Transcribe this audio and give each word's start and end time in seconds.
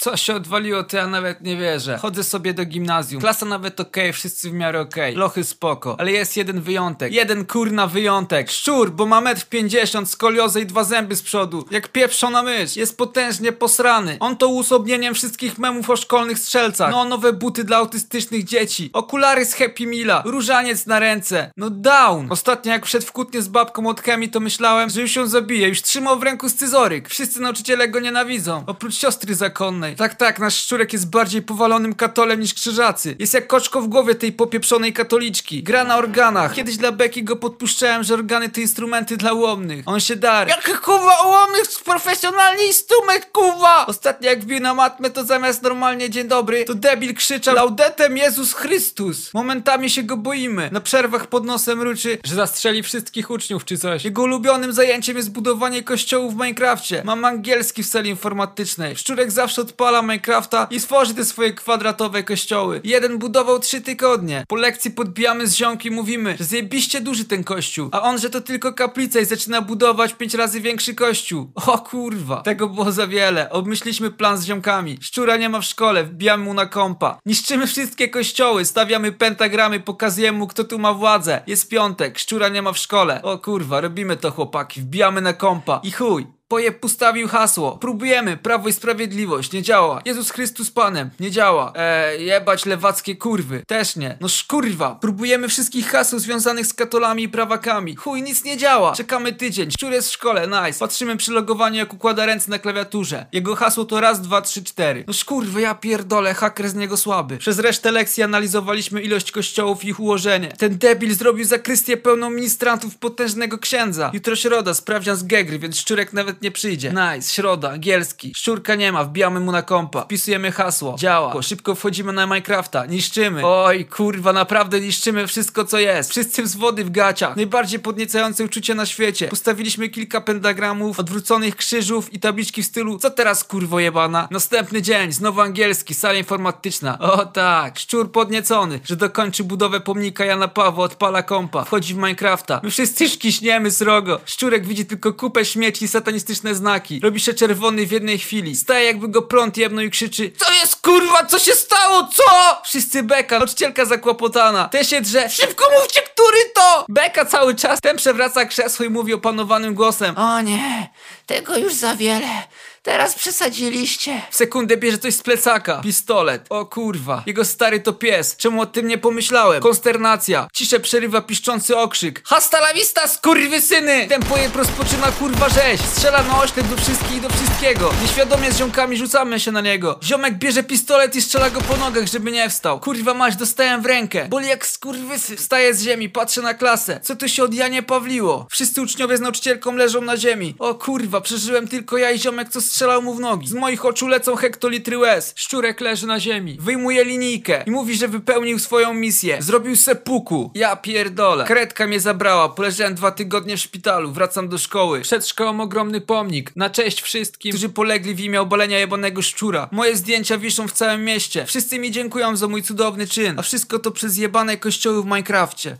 Co 0.00 0.16
się 0.16 0.34
odwaliło, 0.34 0.82
to 0.82 0.96
ja 0.96 1.06
nawet 1.06 1.40
nie 1.40 1.56
wierzę. 1.56 1.98
Chodzę 1.98 2.24
sobie 2.24 2.54
do 2.54 2.64
gimnazjum. 2.64 3.20
Klasa 3.20 3.46
nawet 3.46 3.80
okej, 3.80 4.12
wszyscy 4.12 4.50
w 4.50 4.52
miarę 4.52 4.80
okej. 4.80 5.14
Lochy 5.14 5.44
spoko. 5.44 5.96
Ale 5.98 6.12
jest 6.12 6.36
jeden 6.36 6.60
wyjątek. 6.60 7.12
Jeden 7.12 7.46
kurna 7.46 7.86
wyjątek. 7.86 8.50
Szczur, 8.50 8.90
bo 8.90 9.06
ma 9.06 9.20
metr 9.20 9.46
50, 9.46 10.10
skoliozę 10.10 10.60
i 10.60 10.66
dwa 10.66 10.84
zęby 10.84 11.16
z 11.16 11.22
przodu. 11.22 11.64
Jak 11.70 11.88
pieprzona 11.88 12.42
mysz. 12.42 12.76
Jest 12.76 12.96
potężnie 12.96 13.52
posrany. 13.52 14.16
On 14.20 14.36
to 14.36 14.48
uosobnieniem 14.48 15.14
wszystkich 15.14 15.58
memów 15.58 15.90
o 15.90 15.96
szkolnych 15.96 16.38
strzelcach. 16.38 16.90
No, 16.90 17.04
nowe 17.04 17.32
buty 17.32 17.64
dla 17.64 17.76
autystycznych 17.76 18.44
dzieci. 18.44 18.90
Okulary 18.92 19.44
z 19.44 19.54
Happy 19.54 19.86
Meala. 19.86 20.22
Różaniec 20.26 20.86
na 20.86 20.98
ręce. 20.98 21.52
No 21.56 21.70
down. 21.70 22.26
Ostatnio 22.32 22.72
jak 22.72 22.86
wszedł 22.86 23.06
w 23.06 23.12
kłótnię 23.12 23.42
z 23.42 23.48
babką 23.48 23.86
od 23.86 24.00
chemii, 24.00 24.28
to 24.28 24.40
myślałem, 24.40 24.90
że 24.90 25.00
już 25.00 25.16
ją 25.16 25.26
zabije. 25.26 25.68
Już 25.68 25.82
trzymał 25.82 26.18
w 26.18 26.22
ręku 26.22 26.48
scyzoryk. 26.48 27.08
Wszyscy 27.08 27.40
nauczyciele 27.40 27.88
go 27.88 28.00
nienawidzą. 28.00 28.64
Oprócz 28.66 28.94
siostry 28.94 29.34
zakonnej. 29.34 29.89
Tak, 29.96 30.14
tak, 30.14 30.38
nasz 30.38 30.54
szczurek 30.54 30.92
jest 30.92 31.10
bardziej 31.10 31.42
powalonym 31.42 31.94
katolem 31.94 32.40
niż 32.40 32.54
krzyżacy. 32.54 33.16
Jest 33.18 33.34
jak 33.34 33.46
koczko 33.46 33.82
w 33.82 33.88
głowie 33.88 34.14
tej 34.14 34.32
popieprzonej 34.32 34.92
katoliczki. 34.92 35.62
Gra 35.62 35.84
na 35.84 35.96
organach. 35.96 36.54
Kiedyś 36.54 36.76
dla 36.76 36.92
Beki 36.92 37.24
go 37.24 37.36
podpuszczałem, 37.36 38.04
że 38.04 38.14
organy 38.14 38.48
to 38.48 38.60
instrumenty 38.60 39.16
dla 39.16 39.32
ułomnych. 39.32 39.82
On 39.86 40.00
się 40.00 40.16
dar. 40.16 40.48
Jak 40.48 40.80
kuwa 40.80 41.16
ułomnych 41.26 41.64
profesjonalnie 41.84 42.66
instrument 42.66 43.26
kuwa! 43.32 43.86
Ostatnio 43.86 44.30
jak 44.30 44.40
wbił 44.40 44.60
na 44.60 44.74
matmę, 44.74 45.10
to 45.10 45.24
zamiast 45.24 45.62
normalnie 45.62 46.10
dzień 46.10 46.28
dobry, 46.28 46.64
to 46.64 46.74
debil 46.74 47.14
krzyczał 47.14 47.54
Laudetem 47.54 48.16
Jezus 48.16 48.52
Chrystus. 48.52 49.34
Momentami 49.34 49.90
się 49.90 50.02
go 50.02 50.16
boimy. 50.16 50.68
Na 50.72 50.80
przerwach 50.80 51.26
pod 51.26 51.44
nosem 51.44 51.82
ruczy, 51.82 52.18
że 52.24 52.34
zastrzeli 52.34 52.82
wszystkich 52.82 53.30
uczniów 53.30 53.64
czy 53.64 53.78
coś. 53.78 54.04
Jego 54.04 54.22
ulubionym 54.22 54.72
zajęciem 54.72 55.16
jest 55.16 55.30
budowanie 55.30 55.82
kościołów 55.82 56.34
w 56.34 56.36
Minecrafcie. 56.36 57.02
Mam 57.04 57.24
angielski 57.24 57.82
w 57.82 57.86
sali 57.86 58.10
informatycznej. 58.10 58.96
Szczurek 58.96 59.30
zawsze 59.30 59.60
odpala 59.80 60.02
Minecrafta 60.02 60.66
i 60.70 60.80
stworzy 60.80 61.14
te 61.14 61.24
swoje 61.24 61.52
kwadratowe 61.52 62.22
kościoły. 62.22 62.80
Jeden 62.84 63.18
budował 63.18 63.58
trzy 63.58 63.80
tygodnie. 63.80 64.44
Po 64.48 64.56
lekcji 64.56 64.90
podbijamy 64.90 65.46
z 65.46 65.54
ziomki 65.54 65.90
mówimy, 65.90 66.36
że 66.38 66.44
zjebiście 66.44 67.00
duży 67.00 67.24
ten 67.24 67.44
kościół. 67.44 67.88
A 67.92 68.02
on, 68.02 68.18
że 68.18 68.30
to 68.30 68.40
tylko 68.40 68.72
kaplica 68.72 69.20
i 69.20 69.24
zaczyna 69.24 69.62
budować 69.62 70.14
pięć 70.14 70.34
razy 70.34 70.60
większy 70.60 70.94
kościół. 70.94 71.52
O 71.54 71.78
kurwa. 71.78 72.42
Tego 72.42 72.68
było 72.68 72.92
za 72.92 73.06
wiele. 73.06 73.50
Obmyśliśmy 73.50 74.10
plan 74.10 74.38
z 74.38 74.44
ziomkami. 74.44 74.98
Szczura 75.00 75.36
nie 75.36 75.48
ma 75.48 75.60
w 75.60 75.64
szkole, 75.64 76.04
wbijamy 76.04 76.44
mu 76.44 76.54
na 76.54 76.66
kompa. 76.66 77.18
Niszczymy 77.26 77.66
wszystkie 77.66 78.08
kościoły, 78.08 78.64
stawiamy 78.64 79.12
pentagramy, 79.12 79.80
pokazujemy 79.80 80.38
mu 80.38 80.46
kto 80.46 80.64
tu 80.64 80.78
ma 80.78 80.94
władzę. 80.94 81.42
Jest 81.46 81.68
piątek, 81.68 82.18
szczura 82.18 82.48
nie 82.48 82.62
ma 82.62 82.72
w 82.72 82.78
szkole. 82.78 83.22
O 83.22 83.38
kurwa, 83.38 83.80
robimy 83.80 84.16
to 84.16 84.30
chłopaki, 84.30 84.80
wbijamy 84.80 85.20
na 85.20 85.32
kompa. 85.32 85.80
I 85.84 85.92
chuj. 85.92 86.39
Pojeb 86.50 86.80
postawił 86.80 87.28
hasło. 87.28 87.78
Próbujemy. 87.78 88.36
Prawo 88.36 88.68
i 88.68 88.72
Sprawiedliwość. 88.72 89.52
Nie 89.52 89.62
działa. 89.62 90.02
Jezus 90.04 90.30
Chrystus 90.30 90.70
Panem. 90.70 91.10
Nie 91.20 91.30
działa. 91.30 91.72
Eee, 91.76 92.24
jebać 92.24 92.66
lewackie 92.66 93.16
kurwy. 93.16 93.62
Też 93.66 93.96
nie. 93.96 94.16
No 94.20 94.28
szkurwa. 94.28 94.98
Próbujemy 95.00 95.48
wszystkich 95.48 95.90
haseł 95.90 96.18
związanych 96.18 96.66
z 96.66 96.74
katolami 96.74 97.22
i 97.22 97.28
prawakami. 97.28 97.96
Chuj, 97.96 98.22
nic 98.22 98.44
nie 98.44 98.56
działa. 98.56 98.92
Czekamy 98.92 99.32
tydzień. 99.32 99.70
Szczur 99.70 99.92
jest 99.92 100.08
w 100.08 100.12
szkole. 100.12 100.46
Nice. 100.46 100.78
Patrzymy 100.78 101.16
przy 101.16 101.32
logowaniu 101.32 101.76
jak 101.76 101.94
układa 101.94 102.26
ręce 102.26 102.50
na 102.50 102.58
klawiaturze. 102.58 103.26
Jego 103.32 103.56
hasło 103.56 103.84
to 103.84 104.00
raz, 104.00 104.20
dwa, 104.20 104.42
trzy, 104.42 104.64
cztery. 104.64 105.04
No 105.06 105.12
szkurwy, 105.12 105.60
ja 105.60 105.74
pierdolę. 105.74 106.34
Haker 106.34 106.68
z 106.68 106.74
niego 106.74 106.96
słaby. 106.96 107.38
Przez 107.38 107.58
resztę 107.58 107.90
lekcji 107.92 108.22
analizowaliśmy 108.22 109.02
ilość 109.02 109.32
kościołów 109.32 109.84
i 109.84 109.88
ich 109.88 110.00
ułożenie. 110.00 110.48
Ten 110.58 110.78
debil 110.78 111.14
zrobił 111.14 111.44
zakrystię 111.44 111.96
pełną 111.96 112.30
ministrantów 112.30 112.96
potężnego 112.96 113.58
księdza. 113.58 114.10
Jutro 114.14 114.36
środa. 114.36 114.74
Sprawdzian 114.74 115.16
z 115.16 115.22
Gegry, 115.22 115.58
więc 115.58 115.78
Szczurek 115.78 116.12
nawet 116.12 116.39
nie 116.42 116.50
przyjdzie. 116.50 116.92
Nice, 117.14 117.32
środa, 117.32 117.70
angielski. 117.70 118.32
Szczurka 118.36 118.74
nie 118.74 118.92
ma, 118.92 119.04
wbijamy 119.04 119.40
mu 119.40 119.52
na 119.52 119.62
kompa. 119.62 120.02
Wpisujemy 120.02 120.52
hasło. 120.52 120.96
Działa. 120.98 121.42
Szybko 121.42 121.74
wchodzimy 121.74 122.12
na 122.12 122.26
Minecrafta. 122.26 122.86
Niszczymy. 122.86 123.46
Oj, 123.46 123.84
kurwa, 123.84 124.32
naprawdę 124.32 124.80
niszczymy 124.80 125.26
wszystko, 125.26 125.64
co 125.64 125.78
jest. 125.78 126.10
Wszyscy 126.10 126.46
z 126.46 126.56
wody 126.56 126.84
w 126.84 126.90
gaciach. 126.90 127.36
Najbardziej 127.36 127.80
podniecające 127.80 128.44
uczucie 128.44 128.74
na 128.74 128.86
świecie. 128.86 129.28
Postawiliśmy 129.28 129.88
kilka 129.88 130.20
pentagramów, 130.20 131.00
odwróconych 131.00 131.56
krzyżów 131.56 132.12
i 132.12 132.20
tabliczki 132.20 132.62
w 132.62 132.66
stylu 132.66 132.98
co 132.98 133.10
teraz, 133.10 133.44
kurwo 133.44 133.80
jebana? 133.80 134.28
Następny 134.30 134.82
dzień, 134.82 135.12
znowu 135.12 135.40
angielski, 135.40 135.94
sala 135.94 136.14
informatyczna. 136.14 136.98
O 136.98 137.26
tak, 137.26 137.78
szczur 137.78 138.12
podniecony, 138.12 138.80
że 138.84 138.96
dokończy 138.96 139.44
budowę 139.44 139.80
pomnika 139.80 140.24
Jana 140.24 140.48
Pawła, 140.48 140.84
odpala 140.84 141.22
kompa. 141.22 141.64
Wchodzi 141.64 141.94
w 141.94 141.96
Minecrafta. 141.96 142.60
My 142.62 142.70
wszyscy 142.70 143.08
szkiśniemy 143.14 143.70
srogo. 143.70 144.20
Szczurek 144.24 144.66
widzi 144.66 144.86
tylko 144.86 145.12
kupę 145.12 145.44
śmieci 145.44 145.84
i 145.84 145.88
satanistyczne 146.34 146.54
znaki. 146.54 147.00
Robi 147.02 147.20
się 147.20 147.34
czerwony 147.34 147.86
w 147.86 147.92
jednej 147.92 148.18
chwili. 148.18 148.56
Staje 148.56 148.86
jakby 148.86 149.08
go 149.08 149.22
prąd 149.22 149.56
jebnął 149.56 149.84
i 149.84 149.90
krzyczy 149.90 150.32
Co 150.38 150.52
jest 150.52 150.76
kurwa, 150.76 151.26
co 151.26 151.38
się 151.38 151.52
stało, 151.52 152.08
co? 152.12 152.60
Wszyscy 152.64 153.02
beka, 153.02 153.38
nauczycielka 153.38 153.84
zakłopotana. 153.84 154.68
Te 154.68 154.84
się 154.84 155.00
drze, 155.00 155.30
szybko 155.30 155.64
mówcie, 155.80 156.00
który 156.02 156.38
to? 156.54 156.84
Beka 156.88 157.24
cały 157.24 157.54
czas, 157.54 157.80
ten 157.80 157.96
przewraca 157.96 158.44
krzesło 158.44 158.86
i 158.86 158.90
mówi 158.90 159.14
opanowanym 159.14 159.74
głosem 159.74 160.18
O 160.18 160.40
nie, 160.40 160.88
tego 161.26 161.56
już 161.56 161.74
za 161.74 161.96
wiele. 161.96 162.42
Teraz 162.82 163.14
przesadziliście. 163.14 164.22
W 164.30 164.36
sekundę 164.36 164.76
bierze 164.76 164.98
coś 164.98 165.14
z 165.14 165.22
plecaka. 165.22 165.80
Pistolet. 165.82 166.46
O 166.50 166.66
kurwa. 166.66 167.22
Jego 167.26 167.44
stary 167.44 167.80
to 167.80 167.92
pies. 167.92 168.36
Czemu 168.36 168.60
o 168.60 168.66
tym 168.66 168.88
nie 168.88 168.98
pomyślałem? 168.98 169.62
Konsternacja. 169.62 170.48
Ciszę 170.52 170.80
przerywa 170.80 171.20
piszczący 171.20 171.76
okrzyk. 171.76 172.22
Hasta 172.24 172.58
la 172.58 172.74
vista, 172.74 173.08
skurwysyny! 173.08 174.06
Ten 174.08 174.22
pojeb 174.22 174.56
rozpoczyna 174.56 175.06
kurwa 175.12 175.48
rzeź. 175.48 175.80
Strzela 175.80 176.22
na 176.22 176.42
oślep 176.42 176.66
do 176.66 176.76
wszystkich 176.76 177.16
i 177.16 177.20
do 177.20 177.28
wszystkiego. 177.28 177.92
Nieświadomie 178.02 178.52
z 178.52 178.58
ziomkami 178.58 178.96
rzucamy 178.96 179.40
się 179.40 179.52
na 179.52 179.60
niego. 179.60 179.98
Ziomek 180.02 180.34
bierze 180.38 180.62
pistolet 180.62 181.16
i 181.16 181.22
strzela 181.22 181.50
go 181.50 181.60
po 181.60 181.76
nogach, 181.76 182.06
żeby 182.06 182.32
nie 182.32 182.50
wstał. 182.50 182.80
Kurwa 182.80 183.14
mać, 183.14 183.36
dostałem 183.36 183.82
w 183.82 183.86
rękę. 183.86 184.26
Boli 184.28 184.48
jak 184.48 184.66
skurwysy. 184.66 185.36
Wstaję 185.36 185.74
z 185.74 185.82
ziemi, 185.82 186.08
patrzę 186.08 186.42
na 186.42 186.54
klasę. 186.54 187.00
Co 187.02 187.16
tu 187.16 187.28
się 187.28 187.44
od 187.44 187.54
Janie 187.54 187.82
Pawliło? 187.82 188.46
Wszyscy 188.50 188.82
uczniowie 188.82 189.16
z 189.16 189.20
nauczycielką 189.20 189.74
leżą 189.74 190.00
na 190.00 190.16
ziemi. 190.16 190.54
O 190.58 190.74
kurwa, 190.74 191.20
przeżyłem 191.20 191.68
tylko 191.68 191.98
ja 191.98 192.10
i 192.10 192.18
ziomek, 192.18 192.48
co 192.48 192.60
strzelał 192.70 193.02
mu 193.02 193.14
w 193.14 193.20
nogi. 193.20 193.48
Z 193.48 193.52
moich 193.52 193.84
oczu 193.84 194.08
lecą 194.08 194.36
hektolitry 194.36 194.98
łez. 194.98 195.32
Szczurek 195.36 195.80
leży 195.80 196.06
na 196.06 196.20
ziemi. 196.20 196.56
Wyjmuje 196.60 197.04
linijkę 197.04 197.64
i 197.66 197.70
mówi, 197.70 197.96
że 197.96 198.08
wypełnił 198.08 198.58
swoją 198.58 198.94
misję. 198.94 199.36
Zrobił 199.40 199.76
sepuku. 199.76 200.50
Ja 200.54 200.76
pierdolę. 200.76 201.44
Kredka 201.44 201.86
mnie 201.86 202.00
zabrała. 202.00 202.48
Poleżałem 202.48 202.94
dwa 202.94 203.10
tygodnie 203.10 203.56
w 203.56 203.60
szpitalu. 203.60 204.12
Wracam 204.12 204.48
do 204.48 204.58
szkoły. 204.58 205.00
Przed 205.00 205.26
szkołą 205.26 205.60
ogromny 205.60 206.00
pomnik. 206.00 206.52
Na 206.56 206.70
cześć 206.70 207.02
wszystkim, 207.02 207.52
którzy 207.52 207.68
polegli 207.68 208.14
w 208.14 208.20
imię 208.20 208.40
obalenia 208.40 208.78
jebanego 208.78 209.22
szczura. 209.22 209.68
Moje 209.72 209.96
zdjęcia 209.96 210.38
wiszą 210.38 210.68
w 210.68 210.72
całym 210.72 211.04
mieście. 211.04 211.46
Wszyscy 211.46 211.78
mi 211.78 211.90
dziękują 211.90 212.36
za 212.36 212.48
mój 212.48 212.62
cudowny 212.62 213.06
czyn. 213.06 213.38
A 213.38 213.42
wszystko 213.42 213.78
to 213.78 213.90
przez 213.90 214.16
jebane 214.16 214.56
kościoły 214.56 215.02
w 215.02 215.04
Minecrafcie. 215.04 215.76